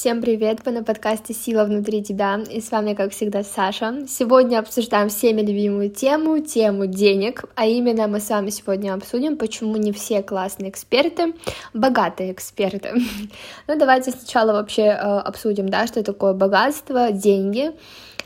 Всем 0.00 0.22
привет! 0.22 0.60
Вы 0.64 0.70
на 0.70 0.84
подкасте 0.84 1.34
«Сила 1.34 1.64
внутри 1.64 2.04
тебя» 2.04 2.38
и 2.48 2.60
с 2.60 2.70
вами, 2.70 2.94
как 2.94 3.10
всегда, 3.10 3.42
Саша. 3.42 4.06
Сегодня 4.06 4.60
обсуждаем 4.60 5.08
всеми 5.08 5.40
любимую 5.40 5.90
тему, 5.90 6.38
тему 6.38 6.86
денег, 6.86 7.46
а 7.56 7.66
именно 7.66 8.06
мы 8.06 8.20
с 8.20 8.30
вами 8.30 8.50
сегодня 8.50 8.94
обсудим, 8.94 9.36
почему 9.36 9.74
не 9.74 9.90
все 9.90 10.22
классные 10.22 10.70
эксперты, 10.70 11.34
богатые 11.74 12.30
эксперты. 12.30 12.92
Ну, 13.66 13.76
давайте 13.76 14.12
сначала 14.12 14.52
вообще 14.52 14.82
э, 14.82 14.94
обсудим, 14.94 15.68
да, 15.68 15.88
что 15.88 16.04
такое 16.04 16.32
богатство, 16.32 17.10
деньги. 17.10 17.72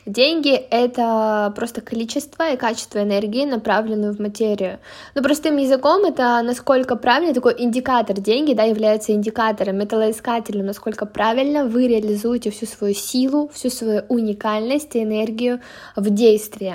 Деньги— 0.05 0.55
это 0.71 1.53
просто 1.55 1.81
количество 1.81 2.51
и 2.53 2.57
качество 2.57 3.01
энергии, 3.01 3.45
направленную 3.45 4.13
в 4.13 4.19
материю. 4.19 4.81
Но 5.15 5.23
простым 5.23 5.59
языком 5.59 6.05
это 6.05 6.43
насколько 6.43 6.97
правильно, 6.97 7.33
такой 7.33 7.55
индикатор 7.57 8.19
деньги, 8.19 8.53
да, 8.53 8.65
является 8.65 9.13
индикатором, 9.13 9.79
металлоискателем, 9.79 10.67
насколько 10.67 11.07
правильно 11.07 11.67
вы 11.67 11.87
реализуете 11.87 12.51
всю 12.51 12.67
свою 12.67 12.95
силу, 12.95 13.49
всю 13.55 13.71
свою 13.71 14.03
уникальность 14.09 14.97
и 14.97 15.05
энергию 15.05 15.61
в 15.95 16.11
действии. 16.11 16.75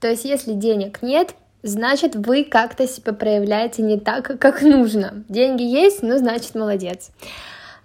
То 0.00 0.08
есть, 0.08 0.24
если 0.24 0.54
денег 0.54 1.02
нет, 1.02 1.36
значит, 1.62 2.16
вы 2.16 2.42
как-то 2.42 2.88
себя 2.88 3.12
проявляете 3.12 3.82
не 3.82 3.98
так, 3.98 4.40
как 4.40 4.62
нужно. 4.62 5.24
Деньги 5.28 5.62
есть, 5.62 6.02
ну, 6.02 6.18
значит, 6.18 6.56
молодец. 6.56 7.10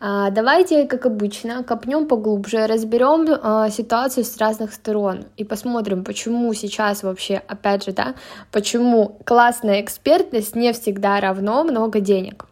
А, 0.05 0.31
давайте, 0.31 0.85
как 0.85 1.05
обычно, 1.05 1.63
копнем 1.63 2.09
поглубже, 2.09 2.67
разберем 2.67 3.25
а, 3.41 3.69
ситуацию 3.69 4.25
с 4.25 4.37
разных 4.37 4.73
сторон 4.73 5.27
и 5.37 5.45
посмотрим, 5.45 6.03
почему 6.03 6.53
сейчас 6.53 7.03
вообще, 7.03 7.41
опять 7.47 7.85
же, 7.85 7.93
да, 7.93 8.15
почему 8.51 9.17
классная 9.23 9.79
экспертность 9.79 10.57
не 10.57 10.73
всегда 10.73 11.21
равно 11.21 11.63
много 11.63 12.01
денег. 12.01 12.47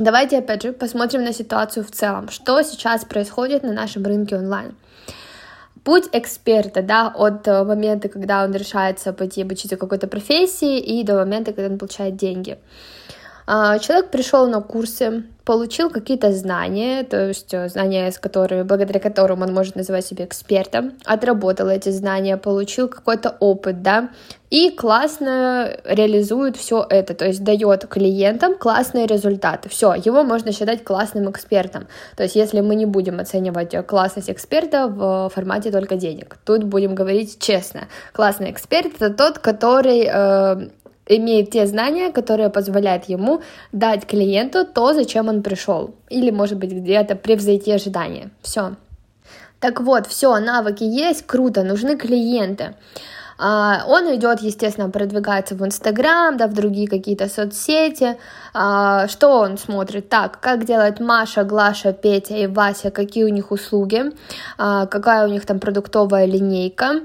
Давайте, 0.00 0.38
опять 0.38 0.64
же, 0.64 0.72
посмотрим 0.72 1.22
на 1.22 1.32
ситуацию 1.32 1.84
в 1.84 1.92
целом. 1.92 2.30
Что 2.30 2.60
сейчас 2.62 3.04
происходит 3.04 3.62
на 3.62 3.72
нашем 3.72 4.04
рынке 4.04 4.34
онлайн? 4.34 4.74
Путь 5.84 6.08
эксперта, 6.10 6.82
да, 6.82 7.12
от 7.14 7.46
э, 7.46 7.62
момента, 7.62 8.08
когда 8.08 8.42
он 8.42 8.52
решается 8.52 9.12
пойти 9.12 9.42
обучиться 9.42 9.76
какой-то 9.76 10.08
профессии, 10.08 10.80
и 10.80 11.04
до 11.04 11.14
момента, 11.14 11.52
когда 11.52 11.70
он 11.72 11.78
получает 11.78 12.16
деньги. 12.16 12.58
А, 13.46 13.78
человек 13.78 14.10
пришел 14.10 14.48
на 14.48 14.60
курсы, 14.60 15.22
получил 15.46 15.90
какие-то 15.90 16.32
знания, 16.32 17.04
то 17.04 17.28
есть 17.28 17.54
э, 17.54 17.68
знания, 17.68 18.10
с 18.10 18.18
которыми, 18.18 18.62
благодаря 18.62 18.98
которым 18.98 19.42
он 19.42 19.54
может 19.54 19.76
называть 19.76 20.04
себя 20.04 20.24
экспертом, 20.24 20.94
отработал 21.04 21.68
эти 21.68 21.88
знания, 21.90 22.36
получил 22.36 22.88
какой-то 22.88 23.36
опыт, 23.38 23.80
да, 23.80 24.10
и 24.50 24.70
классно 24.70 25.70
реализует 25.84 26.56
все 26.56 26.84
это, 26.90 27.14
то 27.14 27.26
есть 27.26 27.44
дает 27.44 27.86
клиентам 27.86 28.58
классные 28.58 29.06
результаты. 29.06 29.68
Все, 29.68 29.94
его 29.94 30.24
можно 30.24 30.50
считать 30.50 30.82
классным 30.82 31.30
экспертом. 31.30 31.86
То 32.16 32.24
есть 32.24 32.34
если 32.34 32.60
мы 32.60 32.74
не 32.74 32.86
будем 32.86 33.20
оценивать 33.20 33.86
классность 33.86 34.30
эксперта 34.30 34.88
в 34.88 35.30
формате 35.32 35.70
только 35.70 35.94
денег, 35.94 36.38
тут 36.44 36.64
будем 36.64 36.96
говорить 36.96 37.38
честно. 37.38 37.86
Классный 38.12 38.50
эксперт 38.50 39.00
это 39.00 39.10
тот, 39.10 39.38
который 39.38 40.08
э, 40.12 40.68
имеет 41.06 41.50
те 41.50 41.66
знания, 41.66 42.10
которые 42.10 42.50
позволяют 42.50 43.04
ему 43.04 43.42
дать 43.72 44.06
клиенту 44.06 44.64
то, 44.66 44.92
зачем 44.92 45.28
он 45.28 45.42
пришел. 45.42 45.94
Или, 46.08 46.30
может 46.30 46.58
быть, 46.58 46.72
где-то 46.72 47.16
превзойти 47.16 47.72
ожидания. 47.72 48.30
Все. 48.42 48.74
Так 49.60 49.80
вот, 49.80 50.06
все, 50.06 50.38
навыки 50.38 50.84
есть, 50.84 51.26
круто, 51.26 51.62
нужны 51.62 51.96
клиенты. 51.96 52.74
А, 53.38 53.84
он 53.86 54.14
идет, 54.14 54.40
естественно, 54.40 54.88
продвигается 54.88 55.54
в 55.54 55.64
Инстаграм, 55.64 56.36
да, 56.36 56.46
в 56.46 56.54
другие 56.54 56.88
какие-то 56.88 57.28
соцсети. 57.28 58.16
А, 58.54 59.08
что 59.08 59.40
он 59.40 59.58
смотрит? 59.58 60.08
Так, 60.08 60.40
как 60.40 60.64
делает 60.64 61.00
Маша, 61.00 61.44
Глаша, 61.44 61.92
Петя 61.92 62.36
и 62.36 62.46
Вася, 62.46 62.90
какие 62.90 63.24
у 63.24 63.28
них 63.28 63.50
услуги, 63.50 64.04
а, 64.56 64.86
какая 64.86 65.26
у 65.26 65.30
них 65.30 65.44
там 65.44 65.58
продуктовая 65.58 66.24
линейка, 66.24 67.00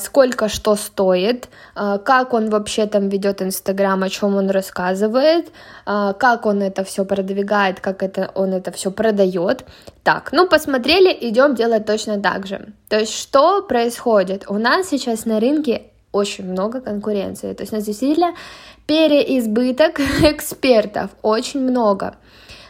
сколько 0.00 0.48
что 0.48 0.74
стоит, 0.74 1.48
как 1.74 2.32
он 2.34 2.50
вообще 2.50 2.86
там 2.86 3.08
ведет 3.08 3.40
Инстаграм, 3.40 4.02
о 4.02 4.08
чем 4.08 4.34
он 4.34 4.50
рассказывает, 4.50 5.52
как 5.84 6.46
он 6.46 6.60
это 6.60 6.82
все 6.82 7.04
продвигает, 7.04 7.78
как 7.80 8.02
это 8.02 8.32
он 8.34 8.52
это 8.52 8.72
все 8.72 8.90
продает. 8.90 9.64
Так, 10.02 10.32
ну 10.32 10.48
посмотрели, 10.48 11.16
идем 11.20 11.54
делать 11.54 11.86
точно 11.86 12.20
так 12.20 12.46
же. 12.46 12.72
То 12.88 12.98
есть 12.98 13.16
что 13.16 13.62
происходит? 13.62 14.44
У 14.48 14.58
нас 14.58 14.88
сейчас 14.88 15.24
на 15.24 15.38
рынке 15.38 15.82
очень 16.14 16.50
много 16.50 16.80
конкуренции. 16.80 17.52
То 17.54 17.62
есть 17.62 17.72
у 17.72 17.76
нас 17.76 17.84
действительно 17.84 18.34
переизбыток 18.86 20.00
экспертов, 20.22 21.10
очень 21.22 21.60
много. 21.60 22.16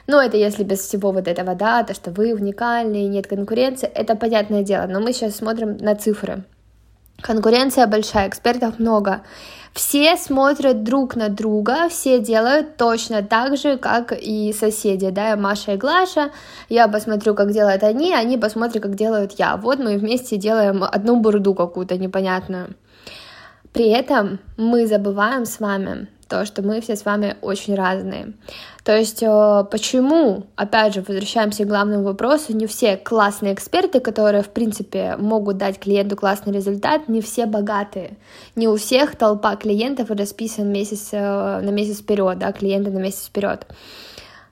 Но 0.07 0.21
это 0.21 0.37
если 0.37 0.65
без 0.65 0.81
всего 0.81 1.13
вот 1.13 1.29
этого, 1.29 1.55
да, 1.55 1.83
то, 1.83 1.95
что 1.95 2.11
вы 2.11 2.35
уникальные, 2.35 3.09
нет 3.09 3.27
конкуренции, 3.27 3.89
это 3.89 4.17
понятное 4.17 4.63
дело. 4.63 4.87
Но 4.87 5.01
мы 5.01 5.13
сейчас 5.13 5.37
смотрим 5.37 5.77
на 5.79 5.95
цифры. 5.95 6.45
Конкуренция 7.21 7.87
большая, 7.87 8.29
экспертов 8.29 8.79
много. 8.79 9.23
Все 9.73 10.17
смотрят 10.17 10.85
друг 10.85 11.17
на 11.17 11.29
друга, 11.29 11.89
все 11.89 12.21
делают 12.21 12.77
точно 12.77 13.23
так 13.25 13.57
же, 13.57 13.77
как 13.77 14.13
и 14.13 14.53
соседи, 14.53 15.11
да, 15.11 15.35
Маша 15.37 15.73
и 15.73 15.77
Глаша, 15.77 16.31
я 16.69 16.87
посмотрю, 16.87 17.35
как 17.35 17.51
делают 17.51 17.83
они, 17.83 18.15
они 18.15 18.39
посмотрят, 18.39 18.85
как 18.85 18.95
делают 18.95 19.33
я. 19.33 19.57
Вот 19.57 19.81
мы 19.81 19.97
вместе 19.97 20.37
делаем 20.37 20.85
одну 20.85 21.19
бурду 21.19 21.55
какую-то 21.55 21.99
непонятную. 21.99 22.77
При 23.73 23.89
этом 23.89 24.39
мы 24.57 24.87
забываем 24.87 25.45
с 25.45 25.59
вами 25.59 26.07
то, 26.29 26.45
что 26.47 26.63
мы 26.63 26.81
все 26.81 26.97
с 26.97 27.05
вами 27.05 27.37
очень 27.43 27.75
разные. 27.75 28.33
То 28.85 28.97
есть 28.97 29.23
э, 29.23 29.65
почему, 29.71 30.45
опять 30.57 30.95
же, 30.95 31.01
возвращаемся 31.01 31.65
к 31.65 31.69
главному 31.69 32.05
вопросу, 32.05 32.55
не 32.55 32.67
все 32.67 32.97
классные 32.97 33.55
эксперты, 33.55 34.01
которые, 34.01 34.43
в 34.43 34.51
принципе, 34.51 35.17
могут 35.19 35.57
дать 35.57 35.79
клиенту 35.79 36.17
классный 36.17 36.53
результат, 36.53 37.09
не 37.09 37.21
все 37.21 37.47
богатые. 37.47 38.17
Не 38.57 38.69
у 38.69 38.77
всех 38.77 39.17
толпа 39.17 39.57
клиентов 39.57 40.11
расписан 40.11 40.71
месяц 40.71 41.09
э, 41.13 41.61
на 41.61 41.71
месяц 41.71 42.01
вперед, 42.01 42.39
да, 42.39 42.53
клиенты 42.53 42.91
на 42.91 42.99
месяц 42.99 43.27
вперед. 43.27 43.67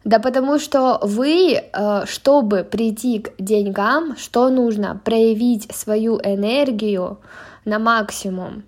Да 0.04 0.19
потому 0.19 0.59
что 0.59 0.99
вы, 1.03 1.54
э, 1.54 2.06
чтобы 2.06 2.65
прийти 2.65 3.21
к 3.21 3.33
деньгам, 3.39 4.16
что 4.16 4.49
нужно? 4.49 5.00
Проявить 5.04 5.71
свою 5.75 6.19
энергию 6.19 7.21
на 7.65 7.78
максимум. 7.78 8.65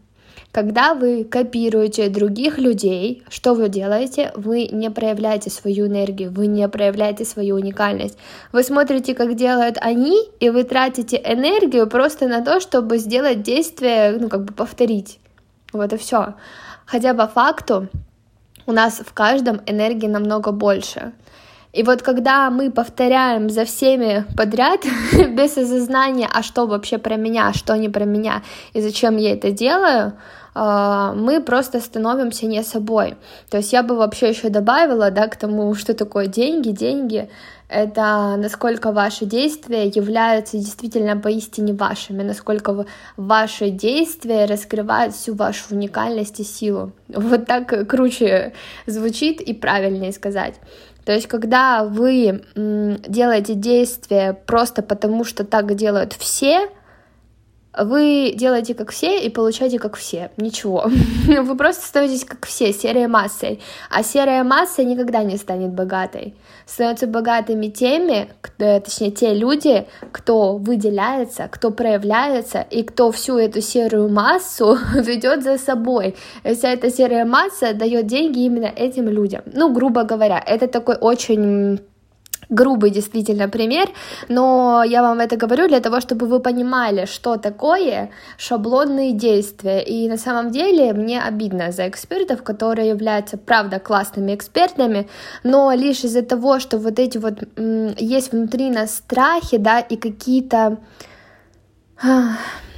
Когда 0.55 0.95
вы 0.95 1.25
копируете 1.25 2.09
других 2.09 2.59
людей, 2.59 3.25
что 3.29 3.55
вы 3.55 3.69
делаете? 3.69 4.31
Вы 4.37 4.69
не 4.69 4.89
проявляете 4.89 5.51
свою 5.51 5.89
энергию, 5.89 6.31
вы 6.31 6.47
не 6.47 6.69
проявляете 6.69 7.25
свою 7.25 7.57
уникальность. 7.57 8.17
Вы 8.53 8.63
смотрите, 8.63 9.17
как 9.17 9.35
делают 9.35 9.79
они, 9.81 10.17
и 10.39 10.51
вы 10.51 10.63
тратите 10.63 11.17
энергию 11.17 11.89
просто 11.89 12.29
на 12.29 12.41
то, 12.41 12.61
чтобы 12.61 12.99
сделать 12.99 13.43
действие, 13.43 14.17
ну, 14.21 14.29
как 14.29 14.45
бы 14.45 14.53
повторить. 14.53 15.19
Вот 15.73 15.93
и 15.93 15.97
все. 15.97 16.35
Хотя 16.87 17.15
по 17.15 17.27
факту 17.27 17.89
у 18.67 18.71
нас 18.71 19.03
в 19.05 19.13
каждом 19.13 19.61
энергии 19.67 20.07
намного 20.07 20.53
больше. 20.53 21.15
И 21.73 21.83
вот 21.83 22.03
когда 22.03 22.51
мы 22.51 22.71
повторяем 22.71 23.51
за 23.51 23.65
всеми 23.65 24.25
подряд, 24.37 24.83
без 25.31 25.59
осознания, 25.59 26.29
а 26.33 26.45
что 26.45 26.67
вообще 26.67 26.99
про 26.99 27.17
меня, 27.17 27.49
а 27.49 27.53
что 27.53 27.77
не 27.77 27.89
про 27.89 28.05
меня, 28.05 28.45
и 28.73 28.81
зачем 28.81 29.17
я 29.17 29.33
это 29.33 29.51
делаю, 29.51 30.13
мы 30.55 31.43
просто 31.45 31.81
становимся 31.81 32.47
не 32.47 32.63
собой. 32.63 33.17
То 33.51 33.57
есть 33.57 33.73
я 33.73 33.83
бы 33.83 33.97
вообще 33.97 34.29
еще 34.29 34.51
добавила, 34.51 35.11
да, 35.11 35.27
к 35.27 35.37
тому, 35.37 35.75
что 35.75 35.95
такое 35.95 36.27
деньги. 36.29 36.71
Деньги— 36.71 37.29
это 37.69 38.37
насколько 38.37 38.93
ваши 38.93 39.25
действия 39.25 39.89
являются 39.89 40.57
действительно 40.57 41.17
поистине 41.17 41.73
вашими, 41.73 42.23
насколько 42.23 42.87
ваши 43.17 43.71
действия 43.71 44.45
раскрывают 44.45 45.15
всю 45.15 45.35
вашу 45.35 45.75
уникальность 45.75 46.41
и 46.41 46.45
силу. 46.45 46.93
Вот 47.09 47.47
так 47.47 47.89
круче 47.89 48.53
звучит 48.87 49.41
и 49.41 49.55
правильнее 49.55 50.13
сказать. 50.13 50.55
То 51.05 51.13
есть, 51.13 51.27
когда 51.27 51.85
вы 51.85 52.45
делаете 52.55 53.55
действия 53.55 54.33
просто 54.47 54.83
потому, 54.83 55.25
что 55.25 55.45
так 55.45 55.75
делают 55.75 56.15
все, 56.15 56.69
вы 57.77 58.33
делаете 58.37 58.75
как 58.75 58.91
все 58.91 59.25
и 59.25 59.29
получаете 59.29 59.79
как 59.79 59.97
все. 59.97 60.31
Ничего. 60.37 60.85
Вы 61.27 61.57
просто 61.57 61.87
становитесь 61.87 62.25
как 62.25 62.47
все, 62.47 62.73
серой 62.73 63.07
массой. 63.09 63.61
А 63.91 64.03
серая 64.03 64.45
масса 64.45 64.85
никогда 64.85 65.23
не 65.25 65.37
станет 65.37 65.73
богатой. 65.73 66.35
Становятся 66.67 67.07
богатыми 67.07 67.67
теми, 67.67 68.29
кто, 68.41 68.81
точнее, 68.81 69.11
те 69.11 69.35
люди, 69.35 69.87
кто 70.13 70.57
выделяется, 70.57 71.49
кто 71.51 71.71
проявляется 71.71 72.61
и 72.61 72.83
кто 72.83 73.11
всю 73.11 73.39
эту 73.39 73.61
серую 73.61 74.09
массу 74.09 74.79
ведет 74.95 75.43
за 75.43 75.59
собой. 75.59 76.15
И 76.45 76.55
вся 76.55 76.71
эта 76.73 76.91
серая 76.91 77.25
масса 77.25 77.75
дает 77.75 78.07
деньги 78.07 78.41
именно 78.41 78.67
этим 78.67 79.09
людям. 79.09 79.43
Ну, 79.53 79.73
грубо 79.73 80.05
говоря, 80.05 80.43
это 80.45 80.69
такой 80.69 80.97
очень 80.97 81.81
грубый 82.49 82.91
действительно 82.91 83.49
пример, 83.49 83.89
но 84.29 84.83
я 84.85 85.03
вам 85.03 85.21
это 85.21 85.37
говорю 85.37 85.69
для 85.69 85.81
того, 85.81 86.01
чтобы 86.01 86.27
вы 86.27 86.41
понимали, 86.41 87.07
что 87.07 87.37
такое 87.37 88.11
шаблонные 88.39 89.13
действия. 89.13 89.83
И 89.83 90.09
на 90.09 90.17
самом 90.17 90.51
деле 90.51 90.93
мне 90.93 91.23
обидно 91.23 91.73
за 91.73 91.89
экспертов, 91.89 92.43
которые 92.43 92.89
являются, 92.89 93.37
правда, 93.39 93.79
классными 93.79 94.35
экспертами, 94.35 95.09
но 95.43 95.73
лишь 95.73 96.05
из-за 96.05 96.23
того, 96.23 96.61
что 96.61 96.79
вот 96.79 96.99
эти 96.99 97.19
вот 97.19 97.35
есть 97.99 98.33
внутри 98.33 98.71
нас 98.71 98.97
страхи, 98.97 99.57
да, 99.57 99.81
и 99.81 99.97
какие-то 99.97 100.79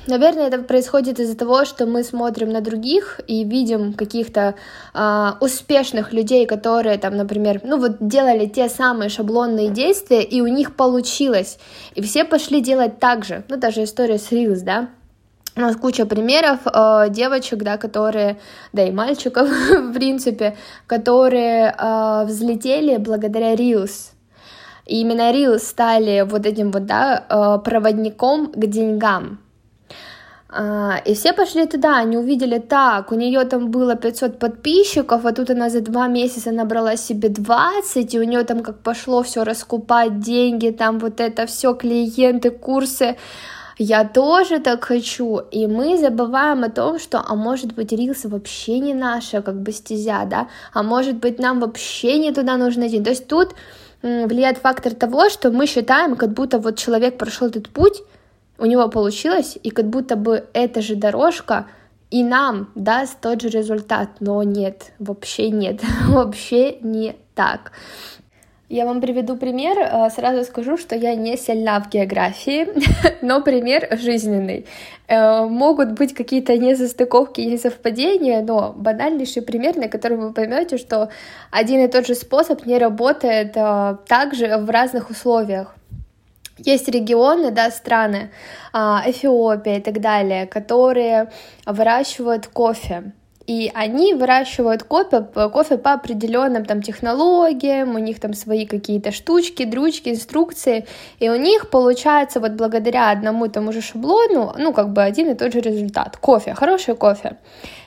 Наверное, 0.07 0.47
это 0.47 0.59
происходит 0.59 1.19
из-за 1.19 1.37
того, 1.37 1.65
что 1.65 1.85
мы 1.85 2.05
смотрим 2.05 2.51
на 2.51 2.61
других 2.61 3.21
и 3.27 3.43
видим 3.43 3.93
каких-то 3.93 4.55
э, 4.95 5.33
успешных 5.41 6.13
людей, 6.13 6.47
которые 6.47 6.97
там, 6.99 7.17
например, 7.17 7.61
ну 7.65 7.79
вот 7.79 7.97
делали 8.01 8.47
те 8.47 8.69
самые 8.69 9.09
шаблонные 9.09 9.71
действия, 9.71 10.23
и 10.23 10.41
у 10.41 10.47
них 10.47 10.77
получилось, 10.77 11.59
и 11.97 12.03
все 12.03 12.25
пошли 12.25 12.61
делать 12.61 13.01
так 13.01 13.25
же. 13.25 13.43
Ну, 13.49 13.57
даже 13.57 13.83
история 13.83 14.19
с 14.19 14.31
Reels, 14.31 14.63
да, 14.63 14.89
у 15.57 15.61
нас 15.61 15.75
куча 15.75 16.07
примеров 16.07 16.61
э, 16.67 17.07
девочек, 17.11 17.63
да, 17.65 17.77
которые, 17.77 18.37
да 18.73 18.85
и 18.85 18.93
мальчиков, 18.93 19.49
в 19.71 19.93
принципе, 19.93 20.57
которые 20.87 21.75
э, 21.77 22.25
взлетели 22.27 22.97
благодаря 22.99 23.55
Reels. 23.55 24.13
И 24.85 25.01
именно 25.01 25.33
Reels 25.33 25.61
стали 25.61 26.25
вот 26.29 26.47
этим 26.47 26.71
вот, 26.71 26.87
да, 26.87 27.25
э, 27.29 27.59
проводником 27.65 28.53
к 28.53 28.67
деньгам. 28.67 29.41
А, 30.59 31.03
и 31.05 31.13
все 31.13 31.35
пошли 31.35 31.67
туда, 31.67 31.99
они 31.99 32.17
увидели 32.17 32.59
так, 32.59 33.13
у 33.13 33.15
нее 33.15 33.45
там 33.45 33.71
было 33.71 33.95
500 33.95 34.39
подписчиков, 34.39 35.27
а 35.27 35.33
тут 35.33 35.51
она 35.51 35.69
за 35.69 35.81
два 35.81 36.09
месяца 36.09 36.51
набрала 36.51 36.97
себе 36.97 37.29
20, 37.29 38.15
и 38.15 38.19
у 38.19 38.23
нее 38.23 38.43
там 38.43 38.63
как 38.63 38.79
пошло 38.79 39.23
все 39.23 39.45
раскупать 39.45 40.21
деньги, 40.21 40.71
там 40.71 40.99
вот 40.99 41.21
это 41.21 41.45
все, 41.45 41.75
клиенты, 41.75 42.51
курсы. 42.51 43.17
Я 43.77 44.05
тоже 44.05 44.59
так 44.59 44.85
хочу, 44.85 45.41
и 45.51 45.67
мы 45.67 45.99
забываем 45.99 46.65
о 46.65 46.71
том, 46.71 46.99
что, 46.99 47.23
а 47.29 47.35
может 47.35 47.75
быть, 47.75 47.93
рилс 47.93 48.25
вообще 48.25 48.79
не 48.79 48.95
наша, 48.95 49.43
как 49.43 49.61
бы 49.61 49.73
стезя, 49.73 50.25
да, 50.25 50.49
а 50.73 50.83
может 50.83 51.17
быть, 51.17 51.39
нам 51.39 51.61
вообще 51.61 52.19
не 52.19 52.33
туда 52.33 52.57
нужно 52.57 52.89
идти. 52.89 53.03
То 53.03 53.11
есть 53.11 53.29
тут 53.29 53.55
влияет 54.03 54.57
фактор 54.57 54.95
того, 54.95 55.29
что 55.29 55.51
мы 55.51 55.67
считаем, 55.67 56.17
как 56.17 56.33
будто 56.33 56.59
вот 56.59 56.79
человек 56.79 57.19
прошел 57.19 57.49
этот 57.49 57.69
путь, 57.69 58.03
у 58.59 58.67
него 58.67 58.89
получилось, 58.89 59.59
и 59.63 59.71
как 59.71 59.87
будто 59.87 60.17
бы 60.17 60.47
эта 60.53 60.81
же 60.83 60.97
дорожка 60.97 61.67
и 62.11 62.23
нам 62.23 62.71
даст 62.75 63.21
тот 63.21 63.43
же 63.43 63.49
результат, 63.49 64.09
но 64.21 64.43
нет, 64.43 64.93
вообще 64.99 65.51
нет, 65.51 65.81
вообще 66.09 66.79
не 66.81 67.17
так. 67.35 67.73
Я 68.69 68.85
вам 68.85 69.01
приведу 69.01 69.37
пример, 69.37 69.79
э, 69.79 70.11
сразу 70.11 70.43
скажу, 70.43 70.77
что 70.77 70.97
я 70.97 71.15
не 71.15 71.37
сильна 71.37 71.79
в 71.81 71.89
географии, 71.89 72.67
но 73.23 73.41
пример 73.41 73.89
жизненный. 73.93 74.67
Э, 75.07 75.45
могут 75.45 75.93
быть 75.93 76.15
какие-то 76.15 76.59
несостыковки, 76.59 77.41
несовпадения, 77.43 78.43
но 78.43 78.73
банальнейший 78.77 79.43
пример, 79.43 79.77
на 79.77 79.89
котором 79.89 80.21
вы 80.21 80.33
поймете, 80.33 80.79
что 80.79 81.11
один 81.53 81.85
и 81.85 81.89
тот 81.89 82.09
же 82.09 82.17
способ 82.17 82.67
не 82.67 82.79
работает 82.79 83.53
э, 83.57 83.99
также 84.09 84.57
в 84.57 84.69
разных 84.69 85.11
условиях. 85.11 85.77
Есть 86.59 86.89
регионы, 86.89 87.51
да, 87.51 87.71
страны, 87.71 88.31
а, 88.73 89.03
Эфиопия 89.07 89.77
и 89.77 89.81
так 89.81 90.01
далее, 90.01 90.47
которые 90.47 91.31
выращивают 91.67 92.47
кофе. 92.47 93.13
И 93.47 93.71
они 93.75 94.15
выращивают 94.15 94.83
кофе, 94.83 95.21
кофе 95.53 95.79
по 95.79 95.93
определенным 95.93 96.65
там 96.65 96.83
технологиям, 96.83 97.95
у 97.95 97.99
них 97.99 98.19
там 98.19 98.35
свои 98.35 98.67
какие-то 98.67 99.13
штучки, 99.13 99.65
дрючки, 99.65 100.09
инструкции, 100.09 100.87
и 101.21 101.29
у 101.29 101.37
них 101.37 101.71
получается 101.71 102.41
вот 102.41 102.53
благодаря 102.53 103.11
одному 103.11 103.45
и 103.45 103.49
тому 103.49 103.73
же 103.73 103.83
шаблону, 103.83 104.53
ну 104.59 104.73
как 104.73 104.93
бы 104.93 105.03
один 105.03 105.31
и 105.31 105.35
тот 105.35 105.53
же 105.53 105.61
результат. 105.61 106.17
Кофе, 106.17 106.55
хороший 106.55 106.97
кофе. 106.97 107.37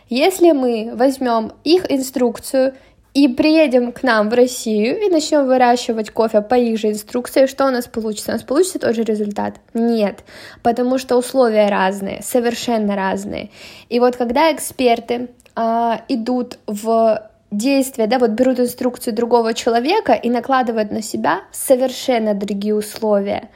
Если 0.07 0.53
мы 0.53 0.91
возьмем 0.95 1.51
их 1.63 1.91
инструкцию 1.91 2.73
и 3.13 3.27
приедем 3.27 3.91
к 3.91 4.03
нам 4.03 4.29
в 4.29 4.33
Россию 4.33 4.99
и 5.01 5.09
начнем 5.09 5.47
выращивать 5.47 6.11
кофе 6.11 6.41
по 6.41 6.55
их 6.55 6.77
же 6.77 6.89
инструкции, 6.89 7.47
что 7.47 7.65
у 7.65 7.71
нас 7.71 7.87
получится? 7.87 8.31
У 8.31 8.33
нас 8.33 8.43
получится 8.43 8.79
тот 8.79 8.95
же 8.95 9.03
результат? 9.03 9.55
Нет, 9.73 10.23
потому 10.61 10.97
что 10.97 11.17
условия 11.17 11.69
разные, 11.69 12.21
совершенно 12.21 12.95
разные. 12.95 13.49
И 13.89 13.99
вот 13.99 14.15
когда 14.15 14.53
эксперты 14.53 15.29
э, 15.55 15.91
идут 16.07 16.59
в 16.67 17.29
действия, 17.51 18.07
да, 18.07 18.19
вот 18.19 18.31
берут 18.31 18.59
инструкцию 18.59 19.15
другого 19.15 19.53
человека 19.53 20.13
и 20.13 20.29
накладывают 20.29 20.91
на 20.91 21.01
себя 21.01 21.41
совершенно 21.51 22.33
другие 22.33 22.75
условия, 22.75 23.49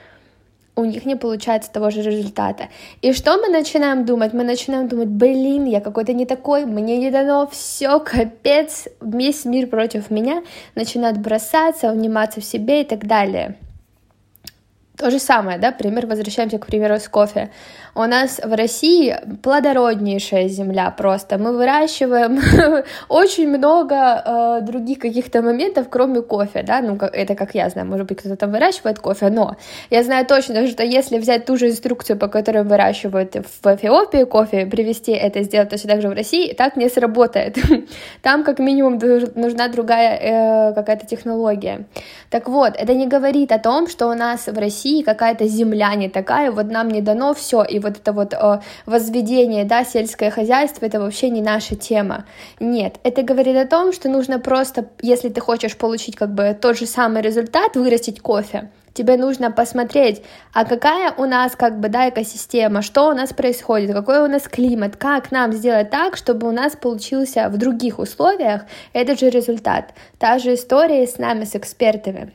у 0.75 0.85
них 0.85 1.05
не 1.05 1.15
получается 1.15 1.71
того 1.71 1.89
же 1.89 2.01
результата. 2.01 2.69
И 3.01 3.13
что 3.13 3.37
мы 3.37 3.49
начинаем 3.49 4.05
думать? 4.05 4.33
Мы 4.33 4.43
начинаем 4.43 4.87
думать, 4.87 5.07
блин, 5.07 5.65
я 5.65 5.81
какой-то 5.81 6.13
не 6.13 6.25
такой, 6.25 6.65
мне 6.65 6.97
не 6.97 7.11
дано, 7.11 7.47
все, 7.47 7.99
капец, 7.99 8.87
весь 9.01 9.45
мир 9.45 9.67
против 9.67 10.09
меня, 10.09 10.43
начинают 10.75 11.17
бросаться, 11.17 11.91
униматься 11.91 12.41
в 12.41 12.45
себе 12.45 12.81
и 12.81 12.85
так 12.85 13.05
далее. 13.05 13.55
То 15.03 15.11
же 15.11 15.19
самое, 15.19 15.57
да, 15.57 15.73
пример, 15.73 16.07
возвращаемся 16.07 16.57
к 16.59 16.65
примеру 16.65 16.95
с 16.95 17.09
кофе. 17.09 17.49
У 17.93 18.03
нас 18.03 18.39
в 18.41 18.55
России 18.55 19.19
плодороднейшая 19.43 20.47
земля 20.47 20.89
просто. 20.91 21.37
Мы 21.37 21.51
выращиваем 21.51 22.39
очень 23.09 23.49
много 23.49 23.95
э, 23.95 24.61
других 24.61 24.99
каких-то 24.99 25.41
моментов, 25.41 25.87
кроме 25.89 26.21
кофе, 26.21 26.63
да, 26.63 26.79
ну, 26.79 26.95
это 26.95 27.35
как 27.35 27.53
я 27.53 27.69
знаю, 27.69 27.85
может 27.87 28.07
быть, 28.07 28.19
кто-то 28.19 28.37
там 28.37 28.51
выращивает 28.51 28.99
кофе, 28.99 29.29
но 29.29 29.57
я 29.89 30.03
знаю 30.03 30.25
точно, 30.25 30.65
что 30.67 30.83
если 30.83 31.17
взять 31.19 31.45
ту 31.45 31.57
же 31.57 31.67
инструкцию, 31.67 32.17
по 32.17 32.29
которой 32.29 32.63
выращивают 32.63 33.35
в 33.35 33.75
Эфиопии 33.75 34.23
кофе, 34.23 34.65
привести 34.65 35.11
это, 35.11 35.43
сделать 35.43 35.69
точно 35.69 35.89
так 35.89 36.01
же 36.01 36.07
в 36.07 36.13
России, 36.13 36.53
так 36.53 36.77
не 36.77 36.87
сработает. 36.87 37.57
Там 38.21 38.45
как 38.45 38.59
минимум 38.59 38.99
нужна 39.35 39.67
другая 39.67 40.69
э, 40.69 40.73
какая-то 40.73 41.05
технология. 41.05 41.85
Так 42.29 42.47
вот, 42.47 42.73
это 42.77 42.93
не 42.93 43.05
говорит 43.05 43.51
о 43.51 43.59
том, 43.59 43.87
что 43.87 44.07
у 44.07 44.13
нас 44.13 44.47
в 44.47 44.57
России 44.57 44.92
какая-то 45.01 45.47
земля 45.47 45.95
не 45.95 46.09
такая, 46.09 46.51
вот 46.51 46.67
нам 46.67 46.89
не 46.89 47.01
дано 47.01 47.33
все, 47.33 47.63
и 47.63 47.79
вот 47.79 47.97
это 47.97 48.13
вот 48.13 48.33
э, 48.33 48.59
возведение, 48.85 49.65
да, 49.65 49.83
сельское 49.83 50.29
хозяйство, 50.29 50.85
это 50.85 50.99
вообще 50.99 51.29
не 51.29 51.41
наша 51.41 51.75
тема. 51.75 52.25
Нет, 52.59 52.99
это 53.03 53.23
говорит 53.23 53.57
о 53.57 53.65
том, 53.65 53.93
что 53.93 54.09
нужно 54.09 54.39
просто, 54.39 54.89
если 55.01 55.29
ты 55.29 55.41
хочешь 55.41 55.77
получить 55.77 56.15
как 56.15 56.33
бы 56.33 56.55
тот 56.59 56.77
же 56.77 56.85
самый 56.85 57.21
результат, 57.21 57.75
вырастить 57.75 58.19
кофе, 58.21 58.69
тебе 58.93 59.17
нужно 59.17 59.51
посмотреть, 59.51 60.21
а 60.53 60.65
какая 60.65 61.13
у 61.17 61.25
нас 61.25 61.55
как 61.55 61.79
бы, 61.79 61.89
да, 61.89 62.09
экосистема, 62.09 62.81
что 62.81 63.09
у 63.09 63.13
нас 63.13 63.33
происходит, 63.33 63.93
какой 63.93 64.19
у 64.19 64.27
нас 64.27 64.43
климат, 64.43 64.95
как 64.95 65.31
нам 65.31 65.51
сделать 65.53 65.89
так, 65.89 66.15
чтобы 66.15 66.47
у 66.47 66.51
нас 66.51 66.75
получился 66.75 67.49
в 67.49 67.57
других 67.57 67.99
условиях 67.99 68.63
этот 68.93 69.19
же 69.19 69.29
результат. 69.29 69.93
Та 70.19 70.37
же 70.37 70.53
история 70.53 71.07
с 71.07 71.17
нами, 71.17 71.45
с 71.45 71.55
экспертами. 71.55 72.33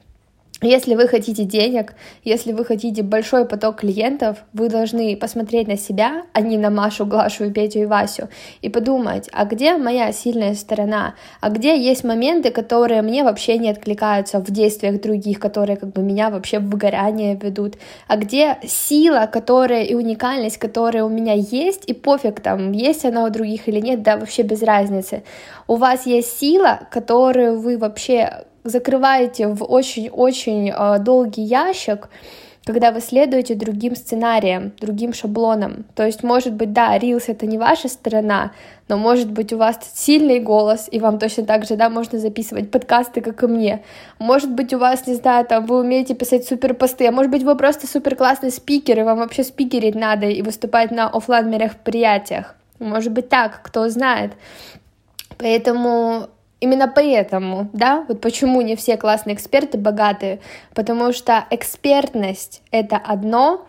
Если 0.60 0.96
вы 0.96 1.06
хотите 1.06 1.44
денег, 1.44 1.94
если 2.24 2.52
вы 2.52 2.64
хотите 2.64 3.04
большой 3.04 3.46
поток 3.46 3.76
клиентов, 3.76 4.38
вы 4.52 4.68
должны 4.68 5.16
посмотреть 5.16 5.68
на 5.68 5.76
себя, 5.76 6.24
а 6.32 6.40
не 6.40 6.58
на 6.58 6.68
Машу, 6.68 7.06
Глашу, 7.06 7.48
Петю 7.52 7.78
и 7.78 7.86
Васю, 7.86 8.28
и 8.60 8.68
подумать, 8.68 9.28
а 9.32 9.44
где 9.44 9.76
моя 9.76 10.10
сильная 10.10 10.54
сторона, 10.54 11.14
а 11.40 11.50
где 11.50 11.80
есть 11.80 12.02
моменты, 12.02 12.50
которые 12.50 13.02
мне 13.02 13.22
вообще 13.22 13.56
не 13.56 13.70
откликаются 13.70 14.40
в 14.40 14.50
действиях 14.50 15.00
других, 15.00 15.38
которые 15.38 15.76
как 15.76 15.92
бы 15.92 16.02
меня 16.02 16.28
вообще 16.28 16.58
в 16.58 16.68
выгорание 16.68 17.38
ведут, 17.40 17.74
а 18.08 18.16
где 18.16 18.58
сила, 18.66 19.30
которая 19.32 19.84
и 19.84 19.94
уникальность, 19.94 20.58
которая 20.58 21.04
у 21.04 21.08
меня 21.08 21.34
есть, 21.34 21.84
и 21.86 21.92
пофиг 21.92 22.40
там, 22.40 22.72
есть 22.72 23.04
она 23.04 23.24
у 23.24 23.30
других 23.30 23.68
или 23.68 23.78
нет, 23.78 24.02
да, 24.02 24.16
вообще 24.16 24.42
без 24.42 24.64
разницы. 24.64 25.22
У 25.68 25.76
вас 25.76 26.04
есть 26.04 26.36
сила, 26.36 26.80
которую 26.90 27.60
вы 27.60 27.78
вообще 27.78 28.44
закрываете 28.68 29.48
в 29.48 29.64
очень-очень 29.64 30.70
э, 30.70 30.98
долгий 30.98 31.42
ящик, 31.42 32.08
когда 32.68 32.92
вы 32.92 33.00
следуете 33.00 33.54
другим 33.54 33.96
сценариям, 33.96 34.72
другим 34.78 35.14
шаблонам. 35.14 35.86
То 35.94 36.04
есть, 36.04 36.22
может 36.22 36.52
быть, 36.52 36.74
да, 36.74 36.98
Reels— 36.98 37.24
это 37.28 37.46
не 37.46 37.56
ваша 37.56 37.88
сторона, 37.88 38.52
но, 38.88 38.98
может 38.98 39.30
быть, 39.30 39.54
у 39.54 39.56
вас 39.56 39.78
сильный 39.94 40.38
голос, 40.38 40.86
и 40.90 41.00
вам 41.00 41.18
точно 41.18 41.44
так 41.44 41.64
же, 41.64 41.76
да, 41.76 41.88
можно 41.88 42.18
записывать 42.18 42.70
подкасты, 42.70 43.22
как 43.22 43.42
и 43.42 43.46
мне. 43.46 43.82
Может 44.18 44.52
быть, 44.52 44.74
у 44.74 44.78
вас, 44.78 45.06
не 45.06 45.14
знаю, 45.14 45.46
там, 45.46 45.64
вы 45.64 45.78
умеете 45.78 46.14
писать 46.14 46.46
супер 46.46 46.74
посты, 46.74 47.06
а 47.06 47.10
может 47.10 47.30
быть, 47.32 47.42
вы 47.42 47.56
просто 47.56 47.86
супер 47.86 48.16
классный 48.16 48.50
спикер, 48.50 49.00
и 49.00 49.02
вам 49.02 49.18
вообще 49.18 49.44
спикерить 49.44 49.94
надо 49.94 50.26
и 50.26 50.42
выступать 50.42 50.90
на 50.90 51.08
офлайн 51.08 51.48
мероприятиях. 51.48 52.54
Может 52.78 53.12
быть, 53.12 53.30
так, 53.30 53.62
кто 53.62 53.88
знает. 53.88 54.32
Поэтому 55.38 56.28
Именно 56.60 56.88
поэтому, 56.88 57.68
да, 57.72 58.04
вот 58.08 58.20
почему 58.20 58.60
не 58.62 58.74
все 58.74 58.96
классные 58.96 59.34
эксперты 59.34 59.78
богатые, 59.78 60.40
потому 60.74 61.12
что 61.12 61.44
экспертность 61.50 62.62
это 62.72 62.96
одно, 62.96 63.66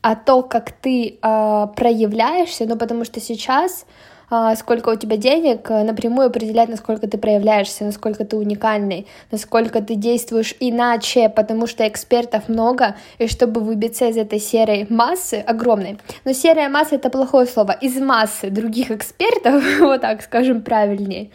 а 0.00 0.16
то, 0.16 0.42
как 0.42 0.72
ты 0.72 1.18
э, 1.22 1.66
проявляешься, 1.76 2.66
ну 2.66 2.76
потому 2.76 3.04
что 3.04 3.20
сейчас 3.20 3.86
а, 4.34 4.56
сколько 4.56 4.88
у 4.88 4.96
тебя 4.96 5.18
денег, 5.18 5.70
э, 5.70 5.82
напрямую 5.82 6.28
определяет, 6.28 6.70
насколько 6.70 7.06
ты 7.06 7.18
проявляешься, 7.18 7.84
насколько 7.84 8.24
ты 8.24 8.36
уникальный, 8.36 9.06
насколько 9.30 9.82
ты 9.82 9.94
действуешь 9.94 10.54
иначе, 10.58 11.28
потому 11.28 11.66
что 11.66 11.86
экспертов 11.86 12.48
много, 12.48 12.96
и 13.18 13.28
чтобы 13.28 13.60
выбиться 13.60 14.08
из 14.08 14.16
этой 14.16 14.40
серой 14.40 14.86
массы, 14.88 15.34
огромной, 15.46 15.98
но 16.24 16.32
серая 16.32 16.70
масса— 16.70 16.94
это 16.96 17.10
плохое 17.10 17.46
слово, 17.46 17.72
из 17.72 18.00
массы 18.00 18.48
других 18.48 18.90
экспертов, 18.90 19.62
вот 19.80 20.00
так 20.00 20.22
скажем 20.22 20.62
правильнее, 20.62 21.28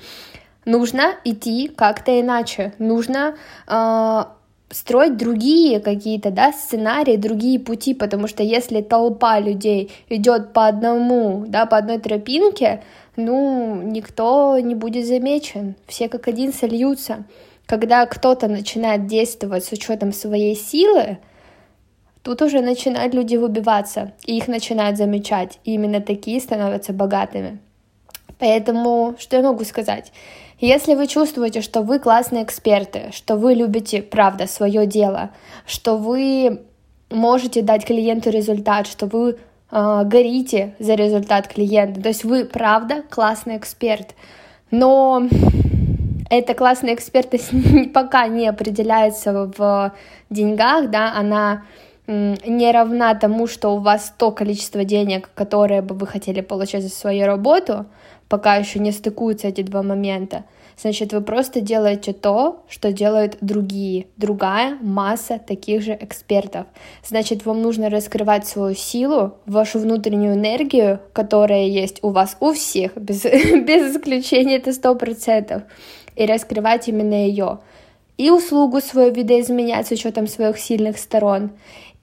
нужно 0.67 1.15
идти 1.23 1.69
как-то 1.69 2.19
иначе, 2.19 2.73
нужно 2.77 3.35
э, 3.67 4.23
строить 4.69 5.17
другие 5.17 5.79
какие-то, 5.79 6.29
да, 6.29 6.51
сценарии, 6.51 7.15
другие 7.15 7.59
пути, 7.59 7.93
потому 7.93 8.27
что 8.27 8.43
если 8.43 8.81
толпа 8.81 9.39
людей 9.39 9.91
идет 10.09 10.53
по 10.53 10.67
одному, 10.67 11.45
да, 11.47 11.65
по 11.65 11.77
одной 11.77 11.99
тропинке, 11.99 12.83
ну, 13.15 13.81
никто 13.81 14.59
не 14.59 14.75
будет 14.75 15.07
замечен, 15.07 15.75
все 15.87 16.09
как 16.09 16.27
один 16.27 16.53
сольются. 16.53 17.23
Когда 17.65 18.05
кто-то 18.05 18.47
начинает 18.47 19.07
действовать 19.07 19.65
с 19.65 19.71
учетом 19.71 20.13
своей 20.13 20.55
силы, 20.55 21.17
тут 22.23 22.41
уже 22.41 22.61
начинают 22.61 23.13
люди 23.13 23.37
выбиваться, 23.37 24.13
и 24.25 24.37
их 24.37 24.47
начинают 24.47 24.97
замечать, 24.97 25.59
и 25.63 25.73
именно 25.73 26.01
такие 26.01 26.39
становятся 26.39 26.93
богатыми. 26.93 27.59
Поэтому, 28.39 29.15
что 29.19 29.37
я 29.37 29.43
могу 29.43 29.63
сказать? 29.63 30.11
Если 30.59 30.95
вы 30.95 31.07
чувствуете, 31.07 31.61
что 31.61 31.81
вы 31.81 31.99
классные 31.99 32.43
эксперты, 32.43 33.11
что 33.11 33.35
вы 33.35 33.53
любите, 33.53 34.01
правда, 34.01 34.47
свое 34.47 34.87
дело, 34.87 35.29
что 35.65 35.97
вы 35.97 36.61
можете 37.09 37.61
дать 37.61 37.85
клиенту 37.85 38.29
результат, 38.31 38.87
что 38.87 39.05
вы 39.05 39.37
э, 39.71 40.01
горите 40.05 40.75
за 40.79 40.95
результат 40.95 41.47
клиента, 41.47 42.01
то 42.01 42.09
есть 42.09 42.23
вы, 42.23 42.45
правда, 42.45 43.03
классный 43.09 43.57
эксперт, 43.57 44.15
но 44.71 45.27
эта 46.29 46.53
классная 46.53 46.95
экспертность 46.95 47.51
пока 47.93 48.27
не 48.27 48.47
определяется 48.47 49.51
в 49.55 49.93
деньгах, 50.29 50.89
да, 50.89 51.13
она 51.13 51.63
не 52.07 52.71
равна 52.71 53.13
тому, 53.15 53.47
что 53.47 53.75
у 53.75 53.79
вас 53.79 54.13
то 54.17 54.31
количество 54.31 54.83
денег, 54.85 55.29
которое 55.35 55.81
бы 55.81 55.93
вы 55.93 56.07
хотели 56.07 56.41
получать 56.41 56.83
за 56.83 56.89
свою 56.89 57.25
работу, 57.25 57.85
пока 58.29 58.55
еще 58.55 58.79
не 58.79 58.91
стыкуются 58.91 59.47
эти 59.47 59.61
два 59.61 59.83
момента, 59.83 60.45
значит, 60.81 61.11
вы 61.11 61.21
просто 61.21 61.59
делаете 61.59 62.13
то, 62.13 62.63
что 62.69 62.93
делают 62.93 63.37
другие, 63.41 64.07
другая 64.15 64.77
масса 64.81 65.39
таких 65.39 65.81
же 65.81 65.97
экспертов. 65.99 66.67
Значит, 67.05 67.45
вам 67.45 67.61
нужно 67.61 67.89
раскрывать 67.89 68.47
свою 68.47 68.73
силу, 68.73 69.35
вашу 69.45 69.79
внутреннюю 69.79 70.35
энергию, 70.35 71.01
которая 71.11 71.65
есть 71.65 71.99
у 72.03 72.09
вас 72.09 72.37
у 72.39 72.53
всех, 72.53 72.95
без, 72.95 73.23
без 73.23 73.95
исключения 73.95 74.57
это 74.57 74.71
сто 74.71 74.95
процентов, 74.95 75.63
и 76.15 76.25
раскрывать 76.25 76.87
именно 76.87 77.25
ее. 77.25 77.59
И 78.17 78.31
услугу 78.31 78.81
свою 78.81 79.13
видоизменять 79.13 79.87
с 79.87 79.91
учетом 79.91 80.25
своих 80.25 80.57
сильных 80.57 80.97
сторон, 80.97 81.51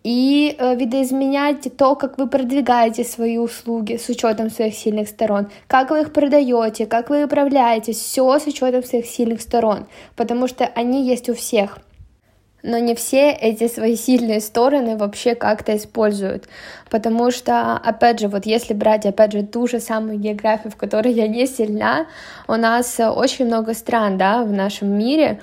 и 0.04 0.54
э, 0.58 0.76
видоизменять 0.76 1.74
то, 1.76 1.96
как 1.96 2.18
вы 2.18 2.28
продвигаете 2.28 3.04
свои 3.04 3.38
услуги 3.38 3.96
с 3.96 4.08
учетом 4.10 4.50
своих 4.50 4.74
сильных 4.74 5.08
сторон, 5.08 5.48
как 5.66 5.90
вы 5.90 6.02
их 6.02 6.12
продаете, 6.12 6.86
как 6.86 7.08
вы 7.08 7.24
управляете, 7.24 7.92
все 7.92 8.38
с 8.38 8.46
учетом 8.46 8.84
своих 8.84 9.06
сильных 9.06 9.40
сторон, 9.40 9.86
потому 10.14 10.46
что 10.46 10.66
они 10.66 11.08
есть 11.08 11.30
у 11.30 11.34
всех. 11.34 11.78
Но 12.62 12.78
не 12.78 12.94
все 12.94 13.30
эти 13.30 13.68
свои 13.68 13.94
сильные 13.94 14.40
стороны 14.40 14.96
вообще 14.96 15.34
как-то 15.34 15.76
используют. 15.76 16.48
Потому 16.88 17.30
что, 17.30 17.72
опять 17.72 18.20
же, 18.20 18.28
вот 18.28 18.46
если 18.46 18.72
брать, 18.72 19.04
опять 19.04 19.32
же, 19.32 19.42
ту 19.42 19.66
же 19.66 19.80
самую 19.80 20.18
географию, 20.18 20.72
в 20.72 20.76
которой 20.76 21.12
я 21.12 21.28
не 21.28 21.46
сильна, 21.46 22.06
у 22.48 22.54
нас 22.54 22.98
очень 22.98 23.44
много 23.44 23.74
стран, 23.74 24.16
да, 24.16 24.44
в 24.44 24.52
нашем 24.52 24.96
мире, 24.96 25.40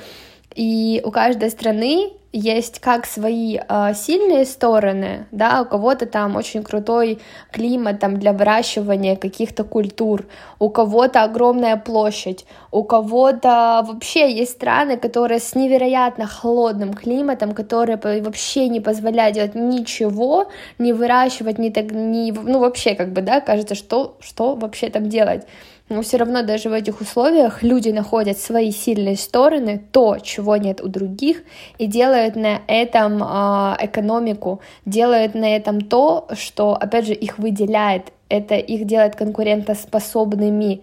и 0.55 1.01
у 1.03 1.12
каждой 1.12 1.50
страны 1.50 2.13
есть 2.34 2.79
как 2.79 3.05
свои 3.05 3.58
э, 3.58 3.93
сильные 3.93 4.46
стороны, 4.46 5.27
да, 5.31 5.62
у 5.62 5.65
кого-то 5.65 6.05
там 6.05 6.38
очень 6.38 6.63
крутой 6.63 7.20
климат 7.51 8.00
там 8.00 8.17
для 8.17 8.31
выращивания 8.31 9.17
каких-то 9.17 9.65
культур, 9.65 10.25
у 10.58 10.70
кого-то 10.70 11.24
огромная 11.24 11.75
площадь, 11.75 12.46
у 12.72 12.84
кого-то 12.84 13.86
вообще 13.86 14.31
есть 14.31 14.51
страны, 14.51 14.96
которые 14.96 15.39
с 15.39 15.55
невероятно 15.55 16.25
холодным 16.25 16.93
климатом, 16.93 17.51
которые 17.51 17.98
вообще 17.98 18.70
не 18.70 18.79
позволяют 18.79 19.36
делать 19.36 19.55
ничего, 19.55 20.48
не 20.79 20.93
выращивать, 20.93 21.58
не 21.60 21.70
так, 21.70 21.91
не, 21.91 22.31
ну 22.31 22.60
вообще 22.60 22.96
как 22.96 23.12
бы, 23.12 23.22
да, 23.22 23.41
кажется, 23.41 23.75
что, 23.75 24.15
что 24.22 24.55
вообще 24.55 24.89
там 24.89 25.10
делать 25.10 25.46
но 25.92 26.02
все 26.02 26.18
равно 26.18 26.42
даже 26.42 26.70
в 26.70 26.74
этих 26.74 27.02
условиях 27.02 27.64
люди 27.64 27.90
находят 27.90 28.40
свои 28.40 28.72
сильные 28.72 29.18
стороны, 29.18 29.82
то, 29.92 30.18
чего 30.20 30.56
нет 30.56 30.82
у 30.82 30.88
других, 30.88 31.44
и 31.78 31.86
делают 31.86 32.36
на 32.36 32.62
этом 32.68 33.22
э, 33.22 33.76
экономику, 33.82 34.62
делают 34.86 35.36
на 35.36 35.56
этом 35.56 35.82
то, 35.82 36.28
что, 36.34 36.74
опять 36.74 37.08
же, 37.08 37.14
их 37.14 37.38
выделяет, 37.38 38.14
это 38.30 38.56
их 38.56 38.86
делает 38.86 39.16
конкурентоспособными. 39.16 40.82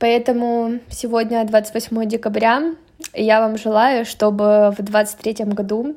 Поэтому 0.00 0.80
сегодня 0.90 1.44
28 1.44 2.08
декабря, 2.08 2.74
я 3.12 3.40
вам 3.40 3.56
желаю, 3.56 4.04
чтобы 4.04 4.74
в 4.76 4.82
2023 4.82 5.44
году 5.46 5.94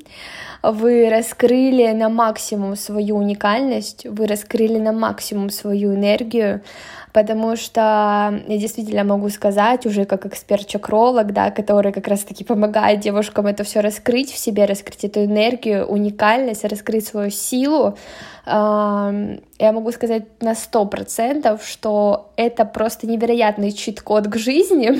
вы 0.62 1.10
раскрыли 1.10 1.92
на 1.94 2.10
максимум 2.10 2.76
свою 2.76 3.18
уникальность, 3.18 4.06
вы 4.06 4.28
раскрыли 4.28 4.78
на 4.78 4.92
максимум 4.92 5.50
свою 5.50 5.96
энергию, 5.96 6.62
потому 7.18 7.56
что 7.56 7.82
я 8.48 8.58
действительно 8.60 9.04
могу 9.04 9.30
сказать 9.30 9.88
уже 9.88 10.06
как 10.06 10.28
эксперт-чакролог, 10.28 11.34
да, 11.34 11.50
который 11.50 11.92
как 11.92 12.08
раз-таки 12.08 12.44
помогает 12.44 13.00
девушкам 13.00 13.48
это 13.48 13.64
все 13.64 13.80
раскрыть 13.80 14.32
в 14.32 14.38
себе, 14.38 14.66
раскрыть 14.66 15.04
эту 15.04 15.26
энергию, 15.26 15.88
уникальность, 15.88 16.64
раскрыть 16.64 17.08
свою 17.08 17.32
силу, 17.32 17.98
я 18.46 19.72
могу 19.74 19.92
сказать 19.92 20.26
на 20.42 20.54
сто 20.54 20.86
процентов, 20.86 21.66
что 21.66 22.32
это 22.36 22.66
просто 22.66 23.08
невероятный 23.08 23.72
чит-код 23.72 24.28
к 24.28 24.38
жизни, 24.38 24.92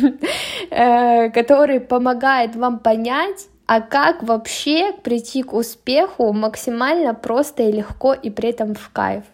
э, 0.70 1.30
который 1.30 1.80
помогает 1.80 2.56
вам 2.56 2.78
понять, 2.78 3.46
а 3.66 3.82
как 3.82 4.22
вообще 4.22 4.94
прийти 5.02 5.42
к 5.42 5.52
успеху 5.52 6.32
максимально 6.32 7.12
просто 7.12 7.64
и 7.64 7.72
легко 7.72 8.14
и 8.14 8.30
при 8.30 8.48
этом 8.48 8.74
в 8.74 8.90
кайф. 8.90 9.24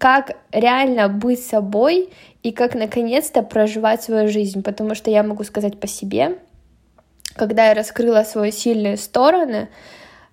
Как 0.00 0.38
реально 0.50 1.10
быть 1.10 1.44
собой 1.44 2.08
и 2.42 2.52
как 2.52 2.74
наконец-то 2.74 3.42
проживать 3.42 4.02
свою 4.02 4.28
жизнь, 4.28 4.62
потому 4.62 4.94
что 4.94 5.10
я 5.10 5.22
могу 5.22 5.44
сказать 5.44 5.78
по 5.78 5.86
себе, 5.86 6.38
когда 7.36 7.68
я 7.68 7.74
раскрыла 7.74 8.24
свои 8.24 8.50
сильные 8.50 8.96
стороны, 8.96 9.68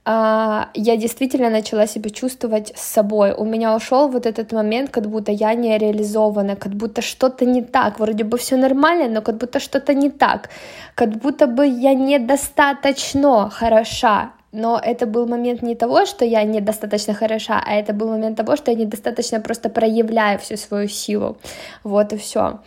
а, 0.06 0.70
я 0.74 0.96
действительно 0.96 1.50
начала 1.50 1.86
себя 1.86 2.10
чувствовать 2.10 2.72
с 2.78 2.82
собой. 2.82 3.34
У 3.34 3.44
меня 3.44 3.76
ушел 3.76 4.08
вот 4.08 4.26
этот 4.26 4.54
момент, 4.54 4.90
как 4.90 5.10
будто 5.10 5.34
я 5.34 5.54
не 5.54 5.78
реализована, 5.78 6.56
как 6.56 6.72
будто 6.72 7.02
что-то 7.02 7.44
не 7.44 7.62
так. 7.62 8.00
Вроде 8.00 8.24
бы 8.24 8.38
все 8.38 8.56
нормально, 8.56 9.10
но 9.10 9.22
как 9.22 9.36
будто 9.36 9.60
что-то 9.60 9.94
не 9.94 10.10
так. 10.10 10.50
Как 10.96 11.10
будто 11.10 11.46
бы 11.46 11.68
я 11.68 11.94
недостаточно 11.94 13.50
хороша. 13.50 14.32
Но 14.52 14.80
это 14.82 15.06
был 15.06 15.28
момент 15.28 15.62
не 15.62 15.76
того, 15.76 16.06
что 16.06 16.26
я 16.26 16.44
недостаточно 16.44 17.14
хороша, 17.14 17.62
а 17.66 17.76
это 17.76 17.94
был 17.94 18.08
момент 18.08 18.38
того, 18.38 18.56
что 18.56 18.72
я 18.72 18.78
недостаточно 18.78 19.42
просто 19.42 19.70
проявляю 19.70 20.40
всю 20.40 20.58
свою 20.58 20.88
силу. 20.88 21.38
Вот 21.84 22.14
и 22.14 22.18
все. 22.18 22.60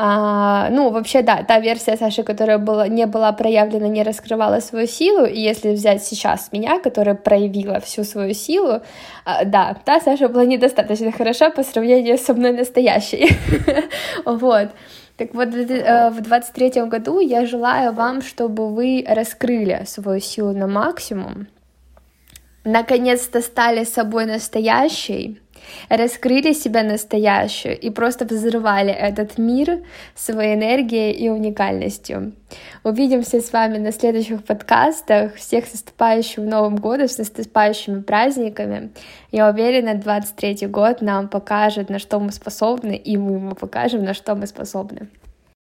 А, 0.00 0.68
ну, 0.70 0.90
вообще, 0.90 1.22
да, 1.22 1.42
та 1.42 1.58
версия 1.58 1.96
Саши, 1.96 2.22
которая 2.22 2.58
была, 2.58 2.86
не 2.86 3.06
была 3.06 3.32
проявлена, 3.32 3.88
не 3.88 4.04
раскрывала 4.04 4.60
свою 4.60 4.86
силу, 4.86 5.26
и 5.26 5.40
если 5.40 5.72
взять 5.72 6.04
сейчас 6.04 6.52
меня, 6.52 6.78
которая 6.78 7.16
проявила 7.16 7.80
всю 7.80 8.04
свою 8.04 8.32
силу, 8.32 8.80
а, 9.24 9.44
да, 9.44 9.76
та 9.84 9.98
Саша 10.00 10.28
была 10.28 10.44
недостаточно 10.44 11.10
хороша 11.10 11.50
по 11.50 11.64
сравнению 11.64 12.16
со 12.16 12.32
мной 12.32 12.52
настоящей. 12.52 13.36
Вот. 14.24 14.68
Так 15.18 15.34
вот, 15.34 15.48
э, 15.48 16.10
в 16.10 16.20
23 16.20 16.86
году 16.86 17.18
я 17.18 17.44
желаю 17.44 17.92
вам, 17.92 18.22
чтобы 18.22 18.72
вы 18.72 19.04
раскрыли 19.06 19.82
свою 19.84 20.20
силу 20.20 20.52
на 20.52 20.68
максимум, 20.68 21.48
наконец-то 22.62 23.40
стали 23.40 23.82
собой 23.82 24.26
настоящей, 24.26 25.40
раскрыли 25.88 26.52
себя 26.52 26.82
настоящую 26.82 27.78
и 27.78 27.90
просто 27.90 28.24
взрывали 28.24 28.92
этот 28.92 29.38
мир 29.38 29.80
своей 30.14 30.54
энергией 30.54 31.12
и 31.12 31.28
уникальностью. 31.28 32.32
Увидимся 32.84 33.40
с 33.40 33.52
вами 33.52 33.78
на 33.78 33.92
следующих 33.92 34.44
подкастах. 34.44 35.34
Всех 35.34 35.66
с 35.66 35.72
наступающим 35.72 36.48
Новым 36.48 36.76
годом, 36.76 37.08
с 37.08 37.18
наступающими 37.18 38.00
праздниками. 38.02 38.90
Я 39.32 39.50
уверена, 39.50 39.94
23 39.94 40.66
год 40.68 41.02
нам 41.02 41.28
покажет, 41.28 41.90
на 41.90 41.98
что 41.98 42.18
мы 42.18 42.32
способны, 42.32 42.96
и 42.96 43.16
мы 43.16 43.32
ему 43.32 43.54
покажем, 43.54 44.04
на 44.04 44.14
что 44.14 44.34
мы 44.34 44.46
способны. 44.46 45.08